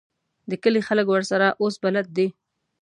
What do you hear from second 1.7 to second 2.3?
بلد دي.